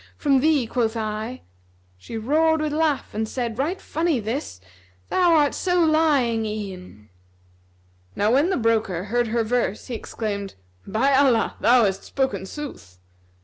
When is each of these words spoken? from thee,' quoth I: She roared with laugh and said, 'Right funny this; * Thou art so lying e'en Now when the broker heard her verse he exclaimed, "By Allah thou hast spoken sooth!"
from 0.17 0.39
thee,' 0.39 0.65
quoth 0.65 0.97
I: 0.97 1.43
She 1.95 2.17
roared 2.17 2.59
with 2.59 2.73
laugh 2.73 3.13
and 3.13 3.29
said, 3.29 3.59
'Right 3.59 3.79
funny 3.79 4.19
this; 4.19 4.59
* 4.85 5.09
Thou 5.11 5.29
art 5.35 5.53
so 5.53 5.79
lying 5.79 6.43
e'en 6.43 7.09
Now 8.15 8.31
when 8.31 8.49
the 8.49 8.57
broker 8.57 9.03
heard 9.03 9.27
her 9.27 9.43
verse 9.43 9.85
he 9.85 9.93
exclaimed, 9.93 10.55
"By 10.87 11.13
Allah 11.13 11.55
thou 11.59 11.85
hast 11.85 12.03
spoken 12.03 12.47
sooth!" 12.47 12.97